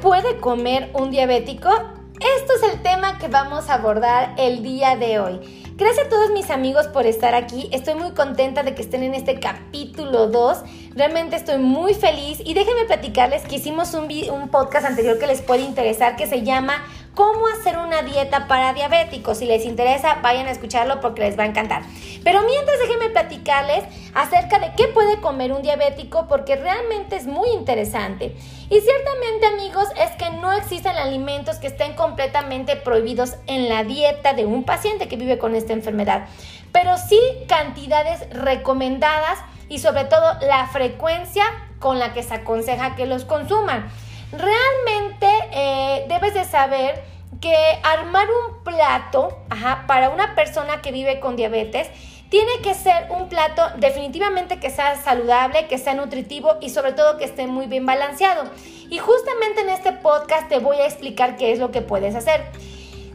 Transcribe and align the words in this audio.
puede 0.00 0.38
comer 0.38 0.90
un 0.94 1.10
diabético? 1.10 1.68
Esto 1.68 2.54
es 2.54 2.72
el 2.72 2.82
tema 2.82 3.18
que 3.18 3.28
vamos 3.28 3.68
a 3.68 3.74
abordar 3.74 4.34
el 4.38 4.62
día 4.62 4.96
de 4.96 5.20
hoy. 5.20 5.40
Gracias 5.76 6.06
a 6.06 6.10
todos 6.10 6.30
mis 6.30 6.50
amigos 6.50 6.86
por 6.88 7.06
estar 7.06 7.34
aquí. 7.34 7.68
Estoy 7.72 7.94
muy 7.94 8.10
contenta 8.10 8.62
de 8.62 8.74
que 8.74 8.82
estén 8.82 9.02
en 9.02 9.14
este 9.14 9.40
capítulo 9.40 10.26
2. 10.26 10.58
Realmente 10.94 11.36
estoy 11.36 11.58
muy 11.58 11.94
feliz 11.94 12.40
y 12.44 12.52
déjenme 12.52 12.84
platicarles 12.84 13.42
que 13.42 13.56
hicimos 13.56 13.94
un, 13.94 14.08
un 14.30 14.48
podcast 14.50 14.86
anterior 14.86 15.18
que 15.18 15.26
les 15.26 15.40
puede 15.40 15.62
interesar 15.62 16.16
que 16.16 16.26
se 16.26 16.42
llama 16.42 16.82
cómo 17.14 17.46
hacer 17.48 17.78
una 17.78 18.02
dieta 18.02 18.46
para 18.46 18.72
diabéticos. 18.72 19.38
Si 19.38 19.46
les 19.46 19.64
interesa, 19.64 20.18
vayan 20.22 20.46
a 20.46 20.50
escucharlo 20.50 21.00
porque 21.00 21.22
les 21.22 21.38
va 21.38 21.44
a 21.44 21.46
encantar. 21.46 21.82
Pero 22.24 22.42
mientras 22.42 22.78
déjenme 22.78 23.10
platicarles 23.10 23.84
acerca 24.14 24.58
de 24.58 24.72
qué 24.76 24.88
puede 24.88 25.20
comer 25.20 25.52
un 25.52 25.62
diabético 25.62 26.26
porque 26.28 26.56
realmente 26.56 27.16
es 27.16 27.26
muy 27.26 27.50
interesante. 27.50 28.36
Y 28.68 28.80
ciertamente 28.80 29.46
amigos 29.46 29.88
es 29.96 30.10
que 30.12 30.30
no 30.30 30.52
existen 30.52 30.96
alimentos 30.96 31.56
que 31.56 31.66
estén 31.66 31.94
completamente 31.94 32.76
prohibidos 32.76 33.34
en 33.46 33.68
la 33.68 33.84
dieta 33.84 34.32
de 34.34 34.46
un 34.46 34.64
paciente 34.64 35.08
que 35.08 35.16
vive 35.16 35.38
con 35.38 35.54
esta 35.54 35.72
enfermedad, 35.72 36.26
pero 36.72 36.96
sí 36.96 37.18
cantidades 37.48 38.28
recomendadas 38.30 39.38
y 39.68 39.78
sobre 39.78 40.04
todo 40.04 40.34
la 40.42 40.66
frecuencia 40.68 41.44
con 41.78 41.98
la 41.98 42.12
que 42.12 42.22
se 42.22 42.34
aconseja 42.34 42.94
que 42.94 43.06
los 43.06 43.24
consuman. 43.24 43.90
Realmente 44.32 45.26
eh, 45.52 46.04
debes 46.08 46.34
de 46.34 46.44
saber 46.44 47.02
que 47.40 47.56
armar 47.82 48.26
un 48.28 48.62
plato 48.62 49.38
para 49.86 50.10
una 50.10 50.34
persona 50.34 50.82
que 50.82 50.92
vive 50.92 51.20
con 51.20 51.36
diabetes 51.36 51.88
tiene 52.28 52.60
que 52.62 52.74
ser 52.74 53.08
un 53.10 53.28
plato 53.28 53.62
definitivamente 53.78 54.60
que 54.60 54.70
sea 54.70 54.94
saludable, 54.96 55.66
que 55.66 55.78
sea 55.78 55.94
nutritivo 55.94 56.58
y 56.60 56.70
sobre 56.70 56.92
todo 56.92 57.18
que 57.18 57.24
esté 57.24 57.48
muy 57.48 57.66
bien 57.66 57.86
balanceado. 57.86 58.44
Y 58.88 58.98
justamente 58.98 59.62
en 59.62 59.70
este 59.70 59.92
podcast 59.92 60.48
te 60.48 60.60
voy 60.60 60.76
a 60.76 60.86
explicar 60.86 61.36
qué 61.36 61.50
es 61.50 61.58
lo 61.58 61.72
que 61.72 61.82
puedes 61.82 62.14
hacer. 62.14 62.44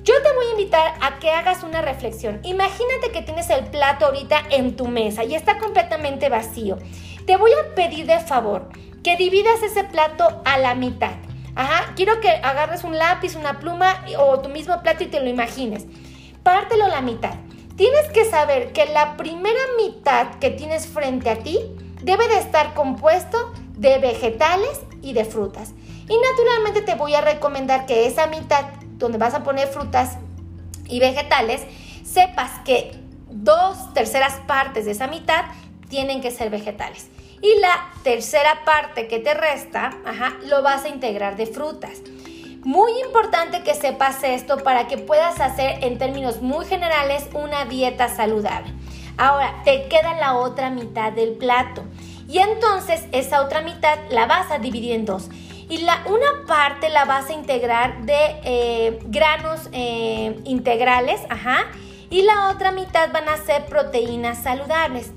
Yo 0.04 0.14
te 0.22 0.34
voy 0.34 0.46
a 0.48 0.52
invitar 0.52 0.94
a 1.02 1.18
que 1.20 1.32
hagas 1.32 1.64
una 1.64 1.82
reflexión. 1.82 2.42
Imagínate 2.44 3.12
que 3.12 3.22
tienes 3.22 3.50
el 3.50 3.66
plato 3.66 4.06
ahorita 4.06 4.44
en 4.52 4.76
tu 4.76 4.86
mesa 4.88 5.24
y 5.24 5.34
está 5.34 5.58
completamente 5.60 6.30
vacío. 6.30 6.78
Te 7.26 7.38
voy 7.38 7.52
a 7.54 7.74
pedir 7.74 8.06
de 8.06 8.20
favor 8.20 8.70
que 9.06 9.18
dividas 9.18 9.62
ese 9.62 9.84
plato 9.84 10.42
a 10.46 10.58
la 10.58 10.74
mitad. 10.74 11.12
Ajá, 11.54 11.94
quiero 11.96 12.20
que 12.22 12.28
agarres 12.28 12.84
un 12.84 12.98
lápiz, 12.98 13.36
una 13.36 13.60
pluma 13.60 14.04
o 14.18 14.40
tu 14.40 14.50
mismo 14.50 14.82
plato 14.82 15.04
y 15.04 15.08
te 15.08 15.20
lo 15.20 15.30
imagines. 15.30 15.86
Pártelo 16.42 16.86
a 16.86 16.88
la 16.88 17.02
mitad. 17.02 17.36
Tienes 17.76 18.10
que 18.10 18.26
saber 18.26 18.74
que 18.74 18.88
la 18.88 19.16
primera 19.16 19.60
mitad 19.78 20.40
que 20.40 20.50
tienes 20.50 20.88
frente 20.88 21.30
a 21.30 21.38
ti 21.38 21.60
debe 22.02 22.28
de 22.30 22.40
estar 22.40 22.74
compuesto 22.74 23.54
de 23.76 24.00
vegetales 24.00 24.82
y 25.04 25.14
de 25.14 25.24
frutas. 25.24 25.74
Y 26.10 26.18
naturalmente 26.18 26.82
te 26.82 26.96
voy 26.96 27.14
a 27.14 27.22
recomendar 27.22 27.86
que 27.86 28.08
esa 28.08 28.26
mitad 28.26 28.66
donde 28.94 29.20
vas 29.20 29.36
a 29.36 29.44
poner 29.44 29.68
frutas 29.68 30.18
y 30.88 31.00
vegetales, 31.00 31.62
sepas 32.04 32.60
que 32.66 33.00
dos 33.30 33.94
terceras 33.94 34.40
partes 34.48 34.86
de 34.86 34.94
esa 34.94 35.06
mitad 35.06 35.46
tienen 35.90 36.22
que 36.22 36.32
ser 36.32 36.50
vegetales. 36.50 37.12
Y 37.46 37.60
la 37.60 37.92
tercera 38.02 38.66
parte 38.66 39.08
que 39.08 39.20
te 39.20 39.36
resta, 39.36 39.96
lo 40.46 40.64
vas 40.64 40.84
a 40.84 40.88
integrar 40.88 41.36
de 41.36 41.46
frutas. 41.46 42.02
Muy 42.64 42.92
importante 43.06 43.62
que 43.62 43.76
sepas 43.76 44.24
esto 44.24 44.64
para 44.64 44.88
que 44.88 44.98
puedas 44.98 45.40
hacer 45.40 45.84
en 45.84 46.00
términos 46.00 46.42
muy 46.42 46.66
generales 46.66 47.30
una 47.34 47.66
dieta 47.66 48.10
saludable. 48.10 48.74
Ahora, 49.18 49.62
te 49.64 49.88
queda 49.90 50.16
la 50.16 50.38
otra 50.38 50.72
mitad 50.72 51.12
del 51.12 51.34
plato. 51.34 51.84
Y 52.28 52.40
entonces 52.40 53.06
esa 53.12 53.44
otra 53.44 53.62
mitad 53.62 54.00
la 54.10 54.26
vas 54.26 54.50
a 54.50 54.58
dividir 54.58 54.94
en 54.94 55.06
dos. 55.06 55.30
Y 55.70 55.84
la, 55.84 56.04
una 56.08 56.48
parte 56.48 56.90
la 56.90 57.06
vas 57.06 57.30
a 57.30 57.34
integrar 57.34 58.06
de 58.06 58.40
eh, 58.44 59.00
granos 59.06 59.70
eh, 59.72 60.36
integrales, 60.46 61.22
ajá, 61.30 61.68
y 62.10 62.24
la 62.24 62.50
otra 62.50 62.72
mitad 62.72 63.12
van 63.12 63.30
a 63.30 63.38
ser 63.38 63.68
proteínas 63.68 64.42
saludables. 64.42 65.12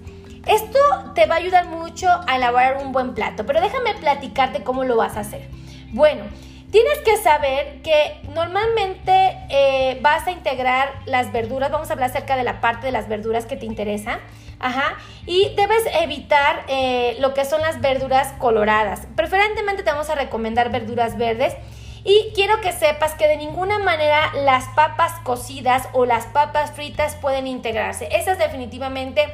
Esto 0.48 0.78
te 1.14 1.26
va 1.26 1.34
a 1.34 1.38
ayudar 1.38 1.66
mucho 1.66 2.08
a 2.26 2.36
elaborar 2.36 2.78
un 2.82 2.90
buen 2.90 3.14
plato, 3.14 3.44
pero 3.44 3.60
déjame 3.60 3.94
platicarte 3.94 4.62
cómo 4.62 4.82
lo 4.82 4.96
vas 4.96 5.18
a 5.18 5.20
hacer. 5.20 5.46
Bueno, 5.92 6.24
tienes 6.70 6.98
que 7.00 7.18
saber 7.18 7.82
que 7.82 8.18
normalmente 8.34 9.36
eh, 9.50 9.98
vas 10.00 10.26
a 10.26 10.30
integrar 10.30 10.90
las 11.04 11.32
verduras, 11.32 11.70
vamos 11.70 11.90
a 11.90 11.92
hablar 11.92 12.08
acerca 12.08 12.34
de 12.34 12.44
la 12.44 12.62
parte 12.62 12.86
de 12.86 12.92
las 12.92 13.08
verduras 13.08 13.44
que 13.44 13.56
te 13.56 13.66
interesa. 13.66 14.20
Ajá. 14.58 14.96
Y 15.26 15.54
debes 15.54 15.82
evitar 16.00 16.64
eh, 16.68 17.16
lo 17.20 17.34
que 17.34 17.44
son 17.44 17.60
las 17.60 17.82
verduras 17.82 18.32
coloradas. 18.38 19.06
Preferentemente 19.16 19.82
te 19.82 19.90
vamos 19.90 20.08
a 20.08 20.14
recomendar 20.14 20.70
verduras 20.70 21.18
verdes. 21.18 21.54
Y 22.04 22.32
quiero 22.34 22.60
que 22.62 22.72
sepas 22.72 23.14
que 23.14 23.26
de 23.28 23.36
ninguna 23.36 23.78
manera 23.78 24.32
las 24.34 24.64
papas 24.68 25.12
cocidas 25.24 25.88
o 25.92 26.06
las 26.06 26.24
papas 26.24 26.72
fritas 26.72 27.16
pueden 27.16 27.46
integrarse. 27.46 28.08
Esas 28.12 28.38
definitivamente 28.38 29.26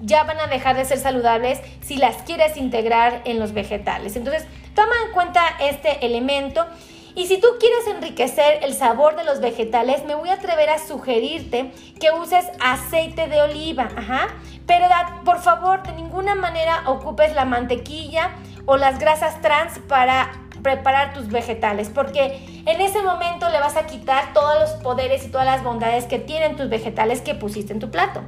ya 0.00 0.24
van 0.24 0.40
a 0.40 0.46
dejar 0.46 0.76
de 0.76 0.84
ser 0.84 0.98
saludables 0.98 1.60
si 1.80 1.96
las 1.96 2.16
quieres 2.22 2.56
integrar 2.56 3.22
en 3.24 3.38
los 3.38 3.52
vegetales. 3.52 4.16
Entonces, 4.16 4.46
toma 4.74 4.92
en 5.06 5.12
cuenta 5.12 5.42
este 5.60 6.04
elemento. 6.06 6.66
Y 7.14 7.26
si 7.26 7.40
tú 7.40 7.48
quieres 7.58 7.86
enriquecer 7.88 8.62
el 8.62 8.74
sabor 8.74 9.16
de 9.16 9.24
los 9.24 9.40
vegetales, 9.40 10.04
me 10.04 10.14
voy 10.14 10.28
a 10.28 10.34
atrever 10.34 10.70
a 10.70 10.78
sugerirte 10.78 11.72
que 11.98 12.12
uses 12.12 12.44
aceite 12.60 13.26
de 13.26 13.42
oliva, 13.42 13.88
ajá. 13.96 14.28
Pero 14.66 14.86
por 15.24 15.40
favor, 15.40 15.82
de 15.82 15.94
ninguna 15.94 16.36
manera 16.36 16.84
ocupes 16.86 17.34
la 17.34 17.44
mantequilla 17.44 18.30
o 18.66 18.76
las 18.76 19.00
grasas 19.00 19.40
trans 19.40 19.80
para 19.88 20.30
preparar 20.62 21.12
tus 21.12 21.28
vegetales, 21.28 21.88
porque 21.88 22.62
en 22.66 22.80
ese 22.80 23.02
momento 23.02 23.48
le 23.48 23.58
vas 23.58 23.76
a 23.76 23.86
quitar 23.86 24.32
todos 24.32 24.60
los 24.60 24.70
poderes 24.82 25.24
y 25.24 25.30
todas 25.30 25.46
las 25.46 25.64
bondades 25.64 26.04
que 26.04 26.18
tienen 26.18 26.56
tus 26.56 26.68
vegetales 26.68 27.20
que 27.20 27.34
pusiste 27.34 27.72
en 27.72 27.80
tu 27.80 27.90
plato. 27.90 28.22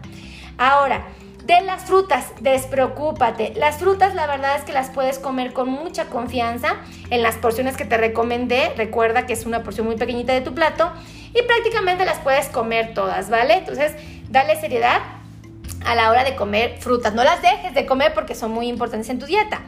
Ahora, 0.56 1.06
de 1.50 1.62
las 1.62 1.84
frutas, 1.84 2.32
despreocúpate. 2.40 3.54
Las 3.56 3.78
frutas 3.78 4.14
la 4.14 4.28
verdad 4.28 4.56
es 4.56 4.62
que 4.62 4.72
las 4.72 4.88
puedes 4.90 5.18
comer 5.18 5.52
con 5.52 5.68
mucha 5.68 6.04
confianza 6.04 6.76
en 7.10 7.22
las 7.22 7.36
porciones 7.36 7.76
que 7.76 7.84
te 7.84 7.96
recomendé. 7.96 8.72
Recuerda 8.76 9.26
que 9.26 9.32
es 9.32 9.46
una 9.46 9.64
porción 9.64 9.88
muy 9.88 9.96
pequeñita 9.96 10.32
de 10.32 10.42
tu 10.42 10.54
plato 10.54 10.92
y 11.34 11.42
prácticamente 11.42 12.04
las 12.04 12.20
puedes 12.20 12.48
comer 12.50 12.94
todas, 12.94 13.30
¿vale? 13.30 13.54
Entonces, 13.54 13.96
dale 14.28 14.60
seriedad 14.60 15.00
a 15.84 15.96
la 15.96 16.10
hora 16.10 16.22
de 16.22 16.36
comer 16.36 16.78
frutas. 16.78 17.14
No 17.14 17.24
las 17.24 17.42
dejes 17.42 17.74
de 17.74 17.84
comer 17.84 18.14
porque 18.14 18.36
son 18.36 18.52
muy 18.52 18.68
importantes 18.68 19.10
en 19.10 19.18
tu 19.18 19.26
dieta. 19.26 19.60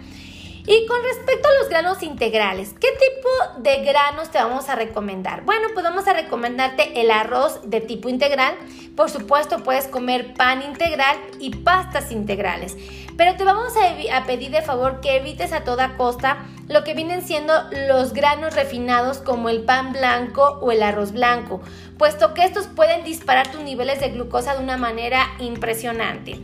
Y 0.65 0.87
con 0.87 1.03
respecto 1.03 1.49
a 1.49 1.59
los 1.61 1.69
granos 1.69 2.05
integrales, 2.05 2.75
¿qué 2.81 2.87
tipo 2.93 3.61
de 3.61 3.83
granos 3.83 4.31
te 4.31 4.39
vamos 4.39 4.69
a 4.69 4.77
recomendar? 4.77 5.43
Bueno, 5.43 5.67
pues 5.75 5.83
vamos 5.83 6.07
a 6.07 6.13
recomendarte 6.13 7.01
el 7.01 7.11
arroz 7.11 7.59
de 7.65 7.81
tipo 7.81 8.09
integral. 8.09 8.55
Por 8.97 9.09
supuesto, 9.09 9.63
puedes 9.63 9.87
comer 9.87 10.35
pan 10.35 10.63
integral 10.63 11.17
y 11.39 11.51
pastas 11.51 12.13
integrales. 12.13 12.77
Pero 13.17 13.37
te 13.37 13.45
vamos 13.45 13.73
a, 13.77 14.25
pedir 14.25 14.51
de 14.51 14.63
favor 14.63 15.01
que 15.01 15.17
evites 15.17 15.53
a 15.53 15.65
toda 15.65 15.97
costa 15.97 16.39
lo 16.69 16.85
que 16.85 16.95
vienen 16.95 17.23
siendo 17.23 17.55
los 17.89 18.13
granos 18.13 18.55
refinados 18.55 19.19
como 19.19 19.49
el 19.49 19.63
pan 19.63 19.93
blanco 19.93 20.59
o 20.61 20.73
el 20.73 20.83
arroz 20.83 21.13
blanco, 21.13 21.61
puesto 21.99 22.35
que 22.35 22.45
estos 22.45 22.67
pueden 22.67 23.05
disparar 23.05 23.51
tus 23.51 23.61
niveles 23.61 24.01
de 24.01 24.11
glucosa 24.11 24.55
de 24.55 24.63
una 24.63 24.77
manera 24.77 25.27
impresionante. 25.39 26.39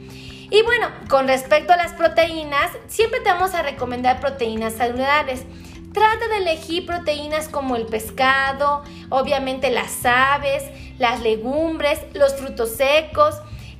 Y 0.50 0.62
bueno, 0.62 0.88
con 1.08 1.28
respecto 1.28 1.72
a 1.72 1.76
las 1.76 1.92
proteínas, 1.92 2.70
siempre 2.86 3.20
te 3.20 3.30
vamos 3.30 3.54
a 3.54 3.62
recomendar 3.62 4.20
proteínas 4.20 4.74
saludables. 4.74 5.44
Trata 5.92 6.28
de 6.28 6.38
elegir 6.38 6.84
proteínas 6.84 7.48
como 7.48 7.74
el 7.76 7.86
pescado, 7.86 8.82
obviamente 9.08 9.70
las 9.70 10.04
aves, 10.04 10.64
las 10.98 11.20
legumbres, 11.20 12.00
los 12.12 12.34
frutos 12.34 12.72
secos. 12.72 13.36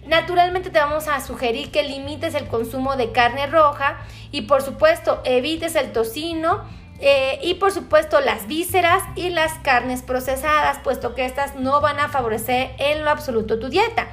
Naturalmente 0.07 0.71
te 0.71 0.79
vamos 0.79 1.07
a 1.07 1.21
sugerir 1.21 1.71
que 1.71 1.83
limites 1.83 2.35
el 2.35 2.49
consumo 2.49 2.97
de 2.97 3.13
carne 3.13 3.47
roja 3.47 3.99
y 4.31 4.43
por 4.43 4.63
supuesto 4.63 5.21
evites 5.25 5.75
el 5.75 5.93
tocino 5.93 6.65
eh, 7.01 7.39
y 7.43 7.55
por 7.55 7.73
supuesto 7.73 8.21
las 8.21 8.47
vísceras 8.47 9.03
y 9.15 9.29
las 9.29 9.53
carnes 9.59 10.03
procesadas, 10.03 10.79
puesto 10.79 11.15
que 11.15 11.27
estas 11.27 11.57
no 11.57 11.81
van 11.83 12.01
a 12.01 12.09
favorecer 12.09 12.71
en 12.79 13.05
lo 13.05 13.11
absoluto 13.11 13.59
tu 13.59 13.69
dieta. 13.69 14.09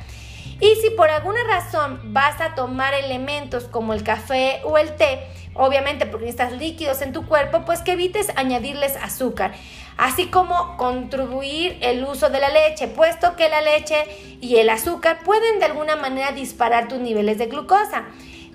Y 0.59 0.75
si 0.75 0.89
por 0.91 1.09
alguna 1.09 1.44
razón 1.44 2.13
vas 2.13 2.39
a 2.39 2.56
tomar 2.56 2.94
elementos 2.94 3.65
como 3.65 3.94
el 3.94 4.03
café 4.03 4.62
o 4.63 4.77
el 4.77 4.95
té, 4.95 5.27
obviamente 5.56 6.06
porque 6.06 6.25
necesitas 6.25 6.54
líquidos 6.54 7.02
en 7.02 7.13
tu 7.13 7.25
cuerpo, 7.25 7.63
pues 7.66 7.81
que 7.81 7.94
evites 7.94 8.28
añadirles 8.36 8.96
azúcar, 8.98 9.54
así 9.98 10.28
como 10.28 10.78
contribuir 10.78 11.78
el 11.81 12.04
uso 12.04 12.30
de 12.30 12.40
la 12.40 12.50
leche, 12.50 12.88
puesto 12.88 13.36
que 13.36 13.50
la 13.50 13.62
leche 13.62 13.96
y 14.42 14.57
el 14.57 14.69
azúcar 14.69 15.19
pueden 15.24 15.60
de 15.60 15.66
alguna 15.66 15.96
manera 15.96 16.31
disparar 16.31 16.88
tus 16.88 17.00
niveles 17.00 17.38
de 17.38 17.48
glucosa. 17.48 18.06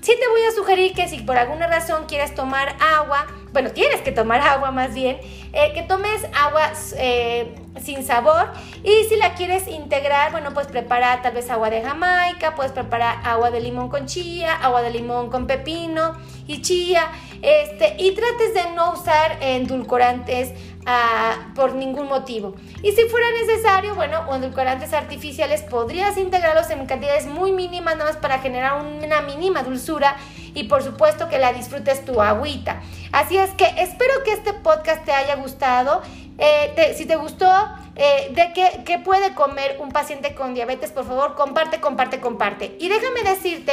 Sí 0.03 0.13
te 0.19 0.29
voy 0.29 0.43
a 0.49 0.53
sugerir 0.53 0.95
que 0.95 1.09
si 1.09 1.19
por 1.19 1.37
alguna 1.37 1.67
razón 1.67 2.07
quieres 2.07 2.35
tomar 2.35 2.75
agua, 2.81 3.27
bueno, 3.53 3.71
tienes 3.71 4.01
que 4.01 4.13
tomar 4.13 4.41
agua 4.49 4.71
más 4.71 4.95
bien, 4.95 5.19
eh, 5.53 5.73
que 5.75 5.83
tomes 5.83 6.25
agua 6.35 6.73
eh, 6.97 7.55
sin 7.83 8.05
sabor. 8.05 8.49
Y 8.83 9.05
si 9.09 9.17
la 9.17 9.35
quieres 9.35 9.69
integrar, 9.69 10.33
bueno, 10.33 10.53
pues 10.53 10.67
prepara 10.67 11.23
tal 11.23 11.35
vez 11.35 11.51
agua 11.51 11.71
de 11.71 11.83
Jamaica, 11.83 12.55
puedes 12.55 12.73
preparar 12.73 13.21
agua 13.25 13.51
de 13.51 13.61
limón 13.61 13.89
con 13.89 14.07
chía, 14.07 14.55
agua 14.55 14.83
de 14.83 14.91
limón 14.91 15.31
con 15.31 15.47
pepino 15.47 16.17
y 16.47 16.63
chía. 16.63 17.11
Este, 17.43 17.97
y 17.99 18.11
trates 18.13 18.53
de 18.53 18.75
no 18.75 18.93
usar 18.93 19.39
endulcorantes 19.41 20.53
ah, 20.85 21.53
por 21.55 21.75
ningún 21.75 22.07
motivo. 22.07 22.55
Y 22.83 22.93
si 22.93 23.03
fuera 23.05 23.27
necesario, 23.33 23.95
bueno, 23.95 24.27
endulcorantes 24.35 24.93
artificiales 24.93 25.63
podrías 25.63 26.19
integrarlos 26.19 26.69
en 26.71 26.85
cantidades 26.87 27.27
muy 27.27 27.53
mínimas, 27.53 27.97
nada 27.97 28.11
más 28.11 28.21
para 28.21 28.41
generar 28.41 28.83
una 28.83 29.23
mínima 29.23 29.63
dulzura 29.63 30.17
y 30.55 30.65
por 30.65 30.83
supuesto 30.83 31.29
que 31.29 31.39
la 31.39 31.53
disfrutes 31.53 32.05
tu 32.05 32.21
agüita. 32.21 32.83
Así 33.13 33.37
es 33.37 33.51
que 33.53 33.65
espero 33.79 34.23
que 34.25 34.33
este 34.33 34.53
podcast 34.53 35.05
te 35.05 35.13
haya 35.13 35.37
gustado. 35.37 36.03
Eh, 36.43 36.95
si 36.97 37.05
te 37.05 37.17
gustó, 37.17 37.53
eh, 37.97 38.33
de 38.35 38.53
qué, 38.55 38.83
qué 38.87 38.99
puede 38.99 39.35
comer 39.35 39.77
un 39.79 39.91
paciente 39.91 40.35
con 40.35 40.55
diabetes, 40.55 40.91
por 40.91 41.05
favor, 41.05 41.35
comparte, 41.35 41.81
comparte, 41.81 42.19
comparte. 42.19 42.77
Y 42.81 42.89
déjame 42.89 43.23
decirte 43.23 43.73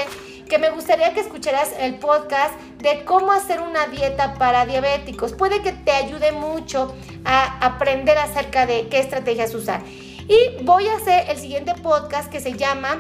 que 0.50 0.58
me 0.58 0.70
gustaría 0.70 1.14
que 1.14 1.22
escucharas 1.22 1.74
el 1.80 1.96
podcast 1.96 2.60
de 2.80 3.06
cómo 3.06 3.32
hacer 3.32 3.62
una 3.62 3.88
dieta 3.88 4.34
para 4.34 4.66
diabéticos. 4.66 5.32
Puede 5.32 5.62
que 5.62 5.72
te 5.72 5.92
ayude 5.92 6.34
mucho 6.34 6.94
a 7.24 7.66
aprender 7.66 8.18
acerca 8.18 8.66
de 8.66 8.90
qué 8.90 9.00
estrategias 9.00 9.54
usar. 9.54 9.82
Y 10.28 10.62
voy 10.64 10.88
a 10.88 10.96
hacer 10.96 11.30
el 11.30 11.38
siguiente 11.38 11.74
podcast 11.76 12.30
que 12.30 12.42
se 12.42 12.52
llama 12.52 13.00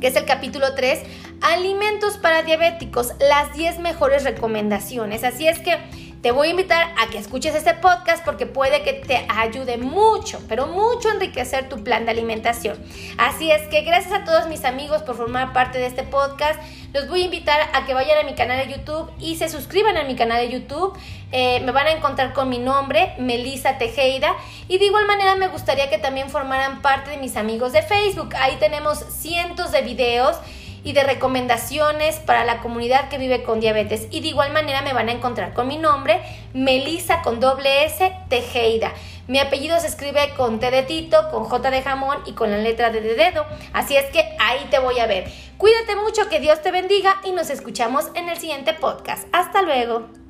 que 0.00 0.08
es 0.08 0.16
el 0.16 0.26
capítulo 0.26 0.74
3, 0.74 1.02
alimentos 1.40 2.18
para 2.18 2.42
diabéticos, 2.42 3.14
las 3.20 3.54
10 3.54 3.78
mejores 3.78 4.24
recomendaciones. 4.24 5.24
Así 5.24 5.48
es 5.48 5.58
que 5.60 5.78
te 6.24 6.32
voy 6.32 6.48
a 6.48 6.50
invitar 6.52 6.94
a 6.96 7.10
que 7.10 7.18
escuches 7.18 7.54
este 7.54 7.74
podcast 7.74 8.24
porque 8.24 8.46
puede 8.46 8.82
que 8.82 8.94
te 8.94 9.26
ayude 9.28 9.76
mucho, 9.76 10.40
pero 10.48 10.66
mucho 10.66 11.10
a 11.10 11.12
enriquecer 11.12 11.68
tu 11.68 11.84
plan 11.84 12.06
de 12.06 12.12
alimentación. 12.12 12.82
Así 13.18 13.50
es 13.50 13.60
que 13.68 13.82
gracias 13.82 14.22
a 14.22 14.24
todos 14.24 14.48
mis 14.48 14.64
amigos 14.64 15.02
por 15.02 15.18
formar 15.18 15.52
parte 15.52 15.76
de 15.76 15.84
este 15.84 16.02
podcast. 16.02 16.58
Los 16.94 17.10
voy 17.10 17.20
a 17.20 17.24
invitar 17.26 17.60
a 17.74 17.84
que 17.84 17.92
vayan 17.92 18.16
a 18.16 18.22
mi 18.22 18.34
canal 18.34 18.56
de 18.66 18.72
YouTube 18.72 19.10
y 19.20 19.36
se 19.36 19.50
suscriban 19.50 19.98
a 19.98 20.04
mi 20.04 20.16
canal 20.16 20.38
de 20.38 20.48
YouTube. 20.48 20.96
Eh, 21.30 21.60
me 21.60 21.72
van 21.72 21.88
a 21.88 21.90
encontrar 21.90 22.32
con 22.32 22.48
mi 22.48 22.58
nombre, 22.58 23.12
Melissa 23.18 23.76
Tejeda. 23.76 24.34
Y 24.66 24.78
de 24.78 24.86
igual 24.86 25.06
manera 25.06 25.36
me 25.36 25.48
gustaría 25.48 25.90
que 25.90 25.98
también 25.98 26.30
formaran 26.30 26.80
parte 26.80 27.10
de 27.10 27.18
mis 27.18 27.36
amigos 27.36 27.74
de 27.74 27.82
Facebook. 27.82 28.30
Ahí 28.36 28.56
tenemos 28.58 28.98
cientos 29.10 29.72
de 29.72 29.82
videos 29.82 30.38
y 30.84 30.92
de 30.92 31.02
recomendaciones 31.02 32.16
para 32.16 32.44
la 32.44 32.60
comunidad 32.60 33.08
que 33.08 33.18
vive 33.18 33.42
con 33.42 33.58
diabetes. 33.58 34.06
Y 34.10 34.20
de 34.20 34.28
igual 34.28 34.52
manera 34.52 34.82
me 34.82 34.92
van 34.92 35.08
a 35.08 35.12
encontrar 35.12 35.54
con 35.54 35.66
mi 35.66 35.78
nombre, 35.78 36.20
Melisa 36.52 37.22
con 37.22 37.40
doble 37.40 37.86
S. 37.86 38.12
Mi 39.26 39.38
apellido 39.38 39.80
se 39.80 39.86
escribe 39.86 40.34
con 40.36 40.60
T 40.60 40.70
de 40.70 40.82
Tito, 40.82 41.30
con 41.30 41.44
J 41.44 41.70
de 41.70 41.82
jamón 41.82 42.18
y 42.26 42.32
con 42.32 42.50
la 42.50 42.58
letra 42.58 42.90
de 42.90 43.00
dedo. 43.00 43.46
Así 43.72 43.96
es 43.96 44.04
que 44.06 44.36
ahí 44.38 44.66
te 44.70 44.78
voy 44.78 44.98
a 44.98 45.06
ver. 45.06 45.32
Cuídate 45.56 45.96
mucho, 45.96 46.28
que 46.28 46.40
Dios 46.40 46.60
te 46.62 46.70
bendiga 46.70 47.16
y 47.24 47.32
nos 47.32 47.48
escuchamos 47.48 48.10
en 48.14 48.28
el 48.28 48.36
siguiente 48.38 48.74
podcast. 48.74 49.26
Hasta 49.32 49.62
luego. 49.62 50.23